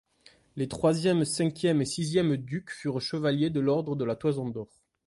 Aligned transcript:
Les 0.55 0.67
troisième, 0.67 1.25
cinquième 1.25 1.79
et 1.83 1.85
sixième 1.85 2.35
ducs 2.35 2.71
furent 2.71 2.99
chevaliers 3.01 3.51
de 3.51 3.59
l'ordre 3.59 3.95
de 3.95 4.03
la 4.03 4.15
Toison 4.15 4.49
d'or. 4.49 4.83